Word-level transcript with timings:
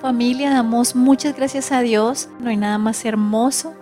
Familia, 0.00 0.50
damos 0.50 0.94
muchas 0.94 1.34
gracias 1.34 1.72
a 1.72 1.80
Dios. 1.80 2.28
No 2.38 2.50
hay 2.50 2.56
nada 2.56 2.78
más 2.78 3.04
hermoso 3.04 3.74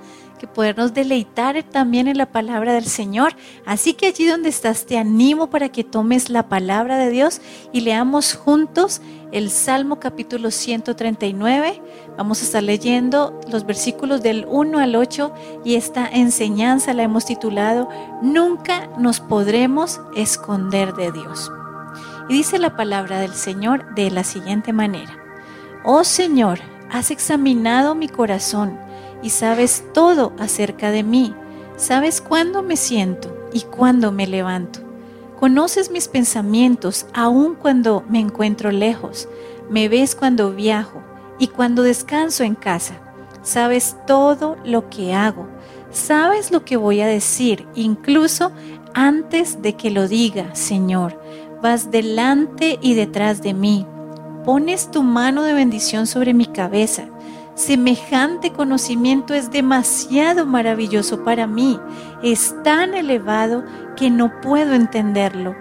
que 0.42 0.49
podernos 0.49 0.92
deleitar 0.92 1.62
también 1.62 2.08
en 2.08 2.18
la 2.18 2.26
palabra 2.26 2.74
del 2.74 2.87
Señor. 2.87 3.34
Así 3.64 3.94
que 3.94 4.06
allí 4.06 4.26
donde 4.26 4.48
estás, 4.48 4.86
te 4.86 4.98
animo 4.98 5.50
para 5.50 5.68
que 5.68 5.84
tomes 5.84 6.30
la 6.30 6.48
palabra 6.48 6.96
de 6.96 7.10
Dios 7.10 7.40
y 7.72 7.82
leamos 7.82 8.34
juntos 8.34 9.00
el 9.30 9.50
Salmo 9.50 10.00
capítulo 10.00 10.50
139. 10.50 11.80
Vamos 12.16 12.40
a 12.40 12.45
estar 12.45 12.62
leyendo 12.62 13.40
los 13.52 13.64
versículos 13.64 14.20
del 14.20 14.45
1 14.48 14.80
al 14.80 14.96
8 14.96 15.32
y 15.64 15.77
esta 15.77 16.09
enseñanza 16.09 16.93
la 16.93 17.04
hemos 17.04 17.24
titulado 17.24 17.88
Nunca 18.20 18.88
nos 18.98 19.20
podremos 19.20 20.00
esconder 20.16 20.93
de 20.95 21.12
Dios. 21.12 21.52
Y 22.29 22.34
dice 22.34 22.59
la 22.59 22.77
palabra 22.77 23.20
del 23.20 23.34
Señor 23.34 23.95
de 23.95 24.11
la 24.11 24.24
siguiente 24.24 24.72
manera. 24.72 25.21
Oh 25.85 26.05
Señor, 26.05 26.61
has 26.93 27.11
examinado 27.11 27.96
mi 27.96 28.09
corazón 28.09 28.79
y 29.21 29.31
sabes 29.31 29.85
todo 29.93 30.32
acerca 30.39 30.93
de 30.93 31.03
mí. 31.03 31.35
Sabes 31.77 32.20
cuándo 32.20 32.62
me 32.62 32.77
siento 32.77 33.36
y 33.53 33.62
cuándo 33.62 34.12
me 34.12 34.28
levanto. 34.28 34.78
Conoces 35.41 35.91
mis 35.91 36.06
pensamientos 36.06 37.06
aun 37.12 37.56
cuando 37.56 38.05
me 38.09 38.20
encuentro 38.20 38.70
lejos. 38.70 39.28
Me 39.70 39.89
ves 39.89 40.14
cuando 40.14 40.53
viajo 40.53 41.03
y 41.41 41.48
cuando 41.48 41.83
descanso 41.83 42.45
en 42.45 42.55
casa. 42.55 43.01
Sabes 43.42 43.97
todo 44.06 44.56
lo 44.64 44.89
que 44.89 45.14
hago. 45.14 45.48
Sabes 45.91 46.53
lo 46.53 46.64
que 46.64 46.77
voy 46.77 47.01
a 47.01 47.09
decir, 47.09 47.67
incluso 47.75 48.53
antes 48.95 49.62
de 49.62 49.75
que 49.75 49.91
lo 49.91 50.06
diga, 50.06 50.55
Señor. 50.55 51.20
Vas 51.61 51.91
delante 51.91 52.78
y 52.81 52.95
detrás 52.95 53.42
de 53.42 53.53
mí. 53.53 53.84
Pones 54.45 54.91
tu 54.91 55.05
mano 55.05 55.42
de 55.42 55.53
bendición 55.53 56.06
sobre 56.06 56.34
mi 56.34 56.47
cabeza. 56.47 57.05
Semejante 57.55 58.51
conocimiento 58.51 59.34
es 59.34 59.51
demasiado 59.51 60.47
maravilloso 60.47 61.23
para 61.23 61.47
mí, 61.47 61.79
es 62.23 62.55
tan 62.65 62.95
elevado 62.95 63.62
que 63.97 64.11
no 64.11 64.41
puedo 64.41 64.75
entenderlo. 64.75 65.55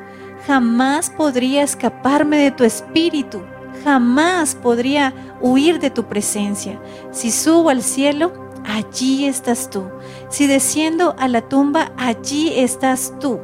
Jamás 0.48 1.12
podría 1.12 1.62
escaparme 1.62 2.38
de 2.38 2.52
tu 2.52 2.64
espíritu, 2.64 3.42
jamás 3.84 4.56
podría 4.56 5.14
huir 5.42 5.80
de 5.80 5.92
tu 5.92 6.06
presencia. 6.06 6.82
Si 7.12 7.30
subo 7.30 7.70
al 7.70 7.84
cielo, 7.84 8.32
allí 8.66 9.26
estás 9.26 9.70
tú. 9.70 9.84
Si 10.30 10.48
desciendo 10.48 11.14
a 11.20 11.28
la 11.28 11.42
tumba, 11.42 11.92
allí 11.98 12.54
estás 12.56 13.14
tú. 13.20 13.40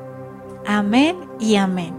Amén 0.66 1.18
y 1.40 1.58
amén. 1.58 1.94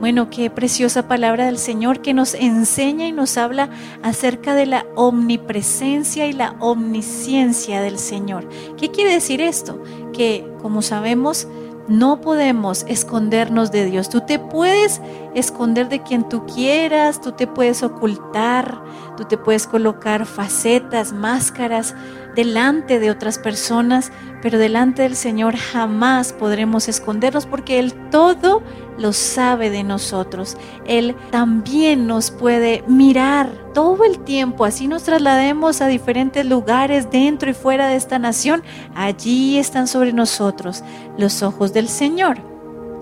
Bueno, 0.00 0.30
qué 0.30 0.48
preciosa 0.48 1.08
palabra 1.08 1.46
del 1.46 1.58
Señor 1.58 2.02
que 2.02 2.14
nos 2.14 2.34
enseña 2.34 3.08
y 3.08 3.12
nos 3.12 3.36
habla 3.36 3.70
acerca 4.02 4.54
de 4.54 4.64
la 4.64 4.86
omnipresencia 4.94 6.26
y 6.28 6.32
la 6.32 6.54
omnisciencia 6.60 7.80
del 7.80 7.98
Señor. 7.98 8.48
¿Qué 8.76 8.92
quiere 8.92 9.12
decir 9.12 9.40
esto? 9.40 9.82
Que, 10.12 10.46
como 10.62 10.82
sabemos, 10.82 11.48
no 11.88 12.20
podemos 12.20 12.84
escondernos 12.86 13.72
de 13.72 13.86
Dios. 13.86 14.08
Tú 14.08 14.20
te 14.20 14.38
puedes 14.38 15.00
esconder 15.38 15.88
de 15.88 16.02
quien 16.02 16.28
tú 16.28 16.44
quieras, 16.46 17.20
tú 17.20 17.32
te 17.32 17.46
puedes 17.46 17.82
ocultar, 17.82 18.82
tú 19.16 19.24
te 19.24 19.36
puedes 19.36 19.66
colocar 19.66 20.26
facetas, 20.26 21.12
máscaras 21.12 21.94
delante 22.34 23.00
de 23.00 23.10
otras 23.10 23.38
personas, 23.38 24.12
pero 24.42 24.58
delante 24.58 25.02
del 25.02 25.16
Señor 25.16 25.56
jamás 25.56 26.32
podremos 26.32 26.88
escondernos 26.88 27.46
porque 27.46 27.78
Él 27.78 27.94
todo 28.10 28.62
lo 28.96 29.12
sabe 29.12 29.70
de 29.70 29.82
nosotros. 29.82 30.56
Él 30.86 31.16
también 31.30 32.06
nos 32.06 32.30
puede 32.30 32.84
mirar 32.86 33.50
todo 33.74 34.04
el 34.04 34.20
tiempo, 34.20 34.64
así 34.64 34.86
nos 34.88 35.02
traslademos 35.02 35.80
a 35.80 35.86
diferentes 35.86 36.46
lugares 36.46 37.10
dentro 37.10 37.50
y 37.50 37.54
fuera 37.54 37.88
de 37.88 37.96
esta 37.96 38.18
nación, 38.18 38.62
allí 38.94 39.58
están 39.58 39.88
sobre 39.88 40.12
nosotros 40.12 40.84
los 41.16 41.42
ojos 41.42 41.72
del 41.72 41.88
Señor. 41.88 42.38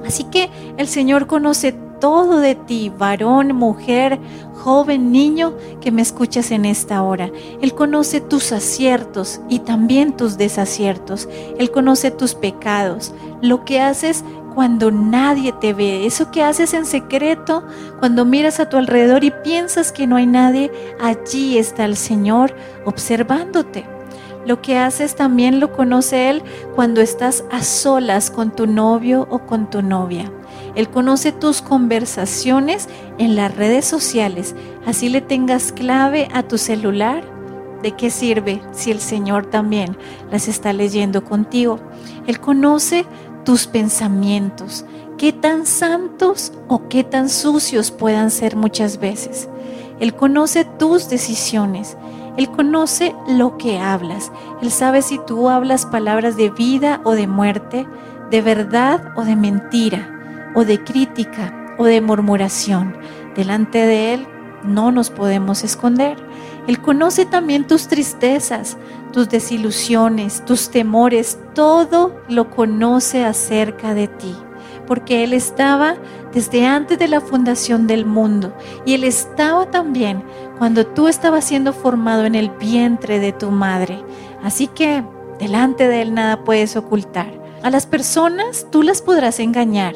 Así 0.07 0.25
que 0.25 0.51
el 0.77 0.87
Señor 0.87 1.27
conoce 1.27 1.75
todo 2.01 2.39
de 2.39 2.55
ti, 2.55 2.93
varón, 2.97 3.55
mujer, 3.55 4.19
joven, 4.55 5.13
niño 5.13 5.55
que 5.81 5.91
me 5.91 6.03
escuchas 6.03 6.51
en 6.51 6.65
esta 6.65 7.03
hora. 7.03 7.31
Él 7.61 7.75
conoce 7.75 8.21
tus 8.21 8.53
aciertos 8.53 9.41
y 9.49 9.61
también 9.61 10.17
tus 10.17 10.37
desaciertos. 10.37 11.29
Él 11.59 11.71
conoce 11.71 12.11
tus 12.11 12.35
pecados, 12.35 13.15
lo 13.43 13.65
que 13.65 13.81
haces 13.81 14.25
cuando 14.57 14.91
nadie 14.91 15.53
te 15.53 15.75
ve, 15.75 16.07
eso 16.07 16.31
que 16.31 16.43
haces 16.43 16.73
en 16.73 16.87
secreto, 16.87 17.63
cuando 17.99 18.25
miras 18.25 18.59
a 18.59 18.71
tu 18.71 18.79
alrededor 18.79 19.23
y 19.23 19.31
piensas 19.31 19.93
que 19.93 20.07
no 20.07 20.17
hay 20.17 20.27
nadie, 20.27 20.73
allí 20.99 21.59
está 21.59 21.85
el 21.85 21.95
Señor 21.95 22.55
observándote. 22.87 23.85
Lo 24.47 24.63
que 24.63 24.79
haces 24.79 25.15
también 25.15 25.61
lo 25.61 25.73
conoce 25.73 26.31
Él 26.31 26.43
cuando 26.75 27.03
estás 27.03 27.45
a 27.51 27.63
solas 27.63 28.31
con 28.31 28.51
tu 28.51 28.67
novio 28.67 29.27
o 29.29 29.41
con 29.41 29.69
tu 29.69 29.83
novia. 29.83 30.33
Él 30.77 30.91
conoce 30.91 31.33
tus 31.33 31.63
conversaciones 31.63 32.89
en 33.19 33.35
las 33.35 33.57
redes 33.57 33.87
sociales, 33.87 34.55
así 34.87 35.09
le 35.09 35.23
tengas 35.23 35.73
clave 35.73 36.29
a 36.33 36.43
tu 36.43 36.59
celular. 36.59 37.25
¿De 37.83 37.93
qué 37.93 38.11
sirve 38.11 38.61
si 38.73 38.91
el 38.91 39.01
Señor 39.01 39.47
también 39.47 39.97
las 40.31 40.49
está 40.49 40.73
leyendo 40.73 41.25
contigo? 41.25 41.79
Él 42.27 42.41
conoce 42.41 43.07
tus 43.45 43.67
pensamientos, 43.67 44.85
qué 45.17 45.33
tan 45.33 45.67
santos 45.67 46.53
o 46.69 46.89
qué 46.89 47.05
tan 47.05 47.29
sucios 47.31 47.91
puedan 47.91 48.31
ser 48.31 48.55
muchas 48.55 48.99
veces. 48.99 49.49
Él 49.99 50.15
conoce 50.15 50.67
tus 50.79 51.09
decisiones, 51.09 51.97
Él 52.37 52.51
conoce 52.51 53.15
lo 53.29 53.57
que 53.57 53.79
hablas, 53.79 54.31
Él 54.61 54.71
sabe 54.71 55.01
si 55.01 55.19
tú 55.27 55.49
hablas 55.49 55.87
palabras 55.87 56.37
de 56.37 56.51
vida 56.51 57.01
o 57.05 57.13
de 57.13 57.27
muerte, 57.27 57.87
de 58.31 58.43
verdad 58.43 59.13
o 59.17 59.25
de 59.25 59.37
mentira, 59.37 60.16
o 60.55 60.65
de 60.65 60.83
crítica 60.83 61.75
o 61.79 61.85
de 61.85 62.01
murmuración. 62.01 62.97
Delante 63.35 63.79
de 63.79 64.15
Él 64.15 64.27
no 64.65 64.91
nos 64.93 65.11
podemos 65.11 65.65
esconder. 65.65 66.17
Él 66.67 66.81
conoce 66.81 67.27
también 67.27 67.67
tus 67.67 67.87
tristezas, 67.87 68.77
tus 69.13 69.29
desilusiones, 69.29 70.45
tus 70.45 70.71
temores, 70.71 71.39
todo 71.55 72.21
lo 72.29 72.51
conoce 72.51 73.25
acerca 73.25 73.95
de 73.95 74.09
ti, 74.09 74.35
porque 74.87 75.23
Él 75.23 75.33
estaba 75.33 75.97
desde 76.33 76.67
antes 76.67 76.99
de 76.99 77.09
la 77.09 77.21
fundación 77.21 77.87
del 77.87 78.05
mundo 78.05 78.53
y 78.85 78.95
Él 78.95 79.05
estaba 79.05 79.71
también 79.71 80.25
cuando 80.59 80.87
tú 80.87 81.07
estabas 81.09 81.45
siendo 81.45 81.73
formado 81.73 82.25
en 82.25 82.35
el 82.35 82.51
vientre 82.51 83.21
de 83.21 83.33
tu 83.33 83.51
madre. 83.51 84.03
Así 84.43 84.67
que 84.67 85.05
delante 85.39 85.87
de 85.87 86.03
Él 86.03 86.15
nada 86.15 86.45
puedes 86.45 86.77
ocultar. 86.77 87.47
A 87.63 87.71
las 87.71 87.87
personas 87.87 88.67
tú 88.71 88.83
las 88.83 89.03
podrás 89.03 89.41
engañar 89.41 89.95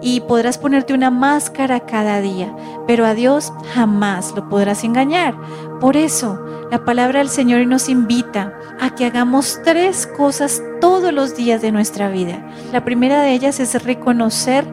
y 0.00 0.20
podrás 0.20 0.58
ponerte 0.58 0.94
una 0.94 1.10
máscara 1.10 1.80
cada 1.80 2.20
día, 2.20 2.54
pero 2.86 3.04
a 3.04 3.14
Dios 3.14 3.52
jamás 3.74 4.32
lo 4.34 4.48
podrás 4.48 4.84
engañar. 4.84 5.34
Por 5.80 5.96
eso, 5.96 6.40
la 6.70 6.84
palabra 6.84 7.18
del 7.18 7.28
Señor 7.28 7.66
nos 7.66 7.88
invita 7.88 8.52
a 8.80 8.94
que 8.94 9.06
hagamos 9.06 9.60
tres 9.64 10.06
cosas 10.06 10.62
todos 10.80 11.12
los 11.12 11.36
días 11.36 11.62
de 11.62 11.72
nuestra 11.72 12.08
vida. 12.08 12.46
La 12.72 12.84
primera 12.84 13.22
de 13.22 13.32
ellas 13.32 13.58
es 13.60 13.82
reconocer 13.84 14.66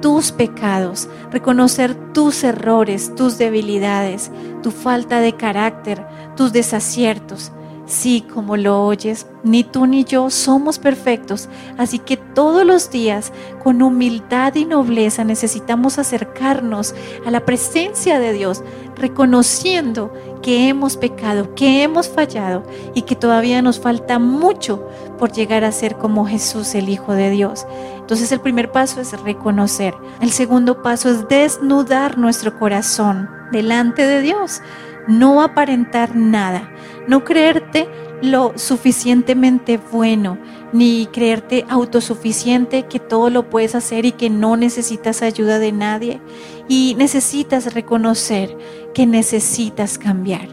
tus 0.00 0.32
pecados, 0.32 1.08
reconocer 1.30 1.94
tus 2.12 2.44
errores, 2.44 3.14
tus 3.14 3.38
debilidades, 3.38 4.30
tu 4.62 4.70
falta 4.70 5.20
de 5.20 5.34
carácter, 5.34 6.06
tus 6.36 6.52
desaciertos. 6.52 7.52
Sí, 7.84 8.24
como 8.32 8.56
lo 8.56 8.84
oyes, 8.84 9.26
ni 9.42 9.64
tú 9.64 9.86
ni 9.86 10.04
yo 10.04 10.30
somos 10.30 10.78
perfectos, 10.78 11.48
así 11.78 11.98
que 11.98 12.16
todos 12.16 12.64
los 12.64 12.90
días, 12.90 13.32
con 13.62 13.82
humildad 13.82 14.54
y 14.54 14.64
nobleza, 14.64 15.24
necesitamos 15.24 15.98
acercarnos 15.98 16.94
a 17.26 17.30
la 17.32 17.44
presencia 17.44 18.20
de 18.20 18.32
Dios, 18.32 18.62
reconociendo 18.94 20.12
que 20.42 20.68
hemos 20.68 20.96
pecado, 20.96 21.54
que 21.56 21.82
hemos 21.82 22.08
fallado 22.08 22.62
y 22.94 23.02
que 23.02 23.16
todavía 23.16 23.62
nos 23.62 23.80
falta 23.80 24.20
mucho 24.20 24.86
por 25.18 25.32
llegar 25.32 25.64
a 25.64 25.72
ser 25.72 25.96
como 25.96 26.24
Jesús, 26.24 26.76
el 26.76 26.88
Hijo 26.88 27.14
de 27.14 27.30
Dios. 27.30 27.66
Entonces 27.96 28.30
el 28.30 28.40
primer 28.40 28.70
paso 28.70 29.00
es 29.00 29.20
reconocer. 29.22 29.94
El 30.20 30.30
segundo 30.30 30.82
paso 30.82 31.10
es 31.10 31.28
desnudar 31.28 32.16
nuestro 32.16 32.58
corazón 32.58 33.28
delante 33.50 34.06
de 34.06 34.20
Dios 34.20 34.62
no 35.08 35.42
aparentar 35.42 36.16
nada, 36.16 36.70
no 37.06 37.24
creerte 37.24 37.88
lo 38.22 38.52
suficientemente 38.56 39.78
bueno, 39.90 40.38
ni 40.72 41.06
creerte 41.12 41.66
autosuficiente 41.68 42.84
que 42.84 43.00
todo 43.00 43.30
lo 43.30 43.50
puedes 43.50 43.74
hacer 43.74 44.06
y 44.06 44.12
que 44.12 44.30
no 44.30 44.56
necesitas 44.56 45.22
ayuda 45.22 45.58
de 45.58 45.72
nadie. 45.72 46.20
Y 46.68 46.94
necesitas 46.96 47.74
reconocer 47.74 48.56
que 48.94 49.06
necesitas 49.06 49.98
cambiar. 49.98 50.48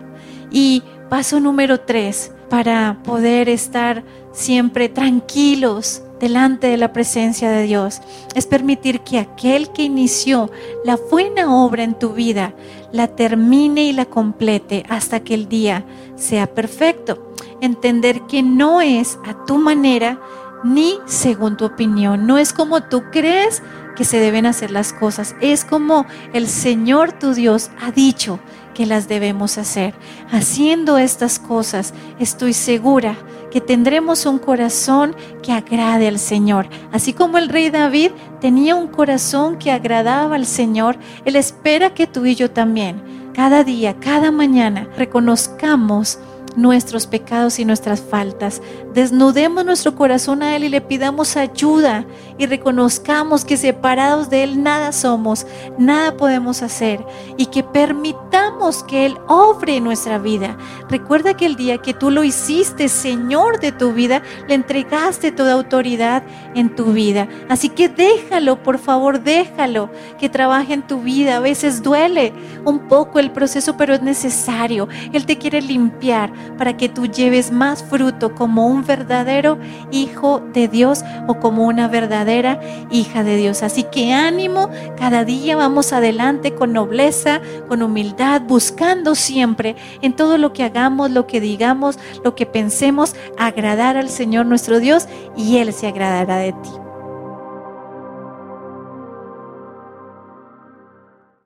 Y 0.51 0.84
paso 1.10 1.40
número 1.40 1.80
tres, 1.80 2.34
para 2.50 2.98
poder 3.04 3.48
estar 3.48 4.04
siempre 4.31 4.90
tranquilos 4.90 6.01
delante 6.19 6.68
de 6.68 6.77
la 6.77 6.94
presencia 6.94 7.50
de 7.50 7.63
Dios. 7.63 8.01
Es 8.36 8.45
permitir 8.45 9.01
que 9.01 9.19
aquel 9.19 9.71
que 9.71 9.83
inició 9.83 10.51
la 10.86 10.98
buena 11.10 11.56
obra 11.63 11.83
en 11.83 11.98
tu 11.98 12.13
vida 12.13 12.54
la 12.92 13.07
termine 13.07 13.83
y 13.83 13.94
la 13.94 14.06
complete 14.06 14.86
hasta 14.89 15.21
que 15.21 15.33
el 15.33 15.48
día 15.48 15.86
sea 16.16 16.48
perfecto. 16.48 17.33
Entender 17.62 18.21
que 18.27 18.44
no 18.44 18.81
es 18.81 19.18
a 19.25 19.45
tu 19.45 19.57
manera 19.57 20.19
ni 20.63 21.00
según 21.06 21.57
tu 21.57 21.66
opinión. 21.66 22.27
No 22.27 22.38
es 22.38 22.54
como 22.54 22.83
tú 22.83 23.04
crees 23.12 23.62
que 23.95 24.06
se 24.06 24.19
deben 24.19 24.45
hacer 24.45 24.72
las 24.72 24.94
cosas. 24.94 25.36
Es 25.42 25.65
como 25.65 26.06
el 26.33 26.48
Señor 26.48 27.13
tu 27.13 27.33
Dios 27.33 27.69
ha 27.81 27.92
dicho 27.92 28.39
que 28.74 28.86
las 28.86 29.07
debemos 29.07 29.57
hacer. 29.57 29.94
Haciendo 30.31 30.98
estas 30.98 31.38
cosas, 31.38 31.94
estoy 32.18 32.54
segura 32.54 33.18
que 33.51 33.62
tendremos 33.62 34.25
un 34.25 34.40
corazón 34.40 35.16
que 35.42 35.51
agrade 35.51 36.07
al 36.07 36.19
Señor. 36.19 36.68
Así 36.92 37.13
como 37.13 37.38
el 37.38 37.50
rey 37.50 37.69
David 37.69 38.12
tenía 38.42 38.75
un 38.75 38.88
corazón 38.88 39.57
que 39.57 39.72
agradaba 39.72 40.36
al 40.36 40.46
Señor, 40.46 40.98
Él 41.25 41.36
espera 41.36 41.94
que 41.94 42.07
tú 42.07 42.25
y 42.25 42.36
yo 42.36 42.51
también, 42.51 43.01
cada 43.34 43.63
día, 43.63 44.00
cada 44.00 44.31
mañana, 44.31 44.88
reconozcamos 44.98 46.19
nuestros 46.56 47.07
pecados 47.07 47.60
y 47.60 47.66
nuestras 47.66 48.01
faltas. 48.01 48.62
Desnudemos 49.00 49.63
nuestro 49.63 49.96
corazón 49.96 50.44
a 50.44 50.57
Él 50.57 50.66
y 50.66 50.68
le 50.68 50.81
pidamos 50.81 51.38
ayuda 51.38 52.06
y 52.38 52.48
reconozcamos 52.48 53.46
que 53.46 53.56
separados 53.56 54.30
de 54.30 54.44
Él 54.44 54.62
nada 54.62 54.92
somos, 54.92 55.48
nada 55.78 56.18
podemos 56.18 56.62
hacer 56.62 57.06
y 57.38 57.46
que 57.46 57.63
permitamos 57.63 58.84
que 58.84 59.06
Él 59.06 59.18
obre 59.30 59.78
en 59.78 59.86
nuestra 59.86 60.18
vida. 60.18 60.57
Recuerda 60.90 61.34
que 61.34 61.46
el 61.46 61.56
día 61.56 61.78
que 61.78 61.94
tú 61.94 62.12
lo 62.12 62.25
hiciste 62.25 62.90
Señor 62.90 63.62
de 63.62 63.72
tu 63.72 63.94
vida, 63.94 64.22
le 64.50 64.56
entregaste 64.56 65.31
toda 65.31 65.54
autoridad 65.54 66.22
en 66.54 66.75
tu 66.75 66.92
vida. 66.92 67.30
Así 67.48 67.69
que 67.69 67.88
déjalo, 67.88 68.62
por 68.63 68.80
favor, 68.80 69.24
déjalo 69.24 69.90
que 70.19 70.28
trabaje 70.28 70.74
en 70.74 70.86
tu 70.86 71.00
vida. 71.00 71.38
A 71.38 71.40
veces 71.40 71.81
duele 71.81 72.34
un 72.66 72.90
poco 72.90 73.19
el 73.19 73.31
proceso, 73.31 73.78
pero 73.78 73.94
es 73.94 74.01
necesario. 74.01 74.90
Él 75.13 75.25
te 75.25 75.38
quiere 75.38 75.62
limpiar 75.62 76.34
para 76.57 76.75
que 76.75 76.90
tú 76.90 77.06
lleves 77.06 77.50
más 77.50 77.81
fruto 77.81 78.36
como 78.36 78.68
un 78.68 78.88
verdadero 78.89 79.59
hijo 79.91 80.41
de 80.51 80.68
Dios 80.68 81.03
o 81.27 81.39
como 81.39 81.65
una 81.65 81.88
verdadera 81.88 82.59
hija 82.89 83.24
de 83.24 83.38
Dios. 83.38 83.62
Así 83.62 83.83
que 83.83 84.12
ánimo, 84.12 84.69
cada 84.97 85.24
día 85.24 85.56
vamos 85.56 85.94
adelante 85.94 86.56
con 86.56 86.74
nobleza, 86.74 87.39
con 87.68 87.83
humildad, 87.83 88.41
buscando 88.41 89.13
siempre 89.13 89.75
en 90.01 90.15
todo 90.15 90.39
lo 90.39 90.53
que 90.53 90.63
hagamos, 90.63 91.12
lo 91.12 91.27
que 91.27 91.39
digamos, 91.39 92.00
lo 92.24 92.33
que 92.33 92.47
pensemos, 92.47 93.15
agradar 93.38 93.95
al 93.95 94.09
Señor 94.09 94.47
nuestro 94.47 94.80
Dios 94.80 95.07
y 95.38 95.57
Él 95.57 95.71
se 95.71 95.88
agradará 95.88 96.38
de 96.38 96.53
ti. 96.53 96.88